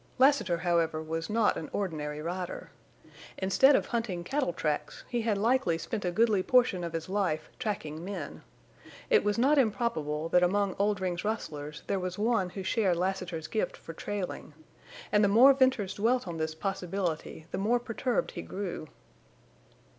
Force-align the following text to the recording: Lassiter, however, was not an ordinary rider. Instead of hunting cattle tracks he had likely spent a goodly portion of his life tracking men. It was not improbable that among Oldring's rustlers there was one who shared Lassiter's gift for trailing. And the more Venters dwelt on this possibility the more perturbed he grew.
Lassiter, 0.17 0.57
however, 0.57 0.99
was 1.03 1.29
not 1.29 1.57
an 1.57 1.69
ordinary 1.71 2.23
rider. 2.23 2.71
Instead 3.37 3.75
of 3.75 3.85
hunting 3.85 4.23
cattle 4.23 4.51
tracks 4.51 5.03
he 5.07 5.21
had 5.21 5.37
likely 5.37 5.77
spent 5.77 6.03
a 6.03 6.09
goodly 6.11 6.41
portion 6.41 6.83
of 6.83 6.93
his 6.93 7.07
life 7.07 7.51
tracking 7.59 8.03
men. 8.03 8.41
It 9.11 9.23
was 9.23 9.37
not 9.37 9.59
improbable 9.59 10.27
that 10.29 10.41
among 10.41 10.75
Oldring's 10.79 11.23
rustlers 11.23 11.83
there 11.85 11.99
was 11.99 12.17
one 12.17 12.49
who 12.49 12.63
shared 12.63 12.97
Lassiter's 12.97 13.45
gift 13.45 13.77
for 13.77 13.93
trailing. 13.93 14.55
And 15.11 15.23
the 15.23 15.27
more 15.27 15.53
Venters 15.53 15.93
dwelt 15.93 16.27
on 16.27 16.37
this 16.37 16.55
possibility 16.55 17.45
the 17.51 17.59
more 17.59 17.79
perturbed 17.79 18.31
he 18.31 18.41
grew. 18.41 18.87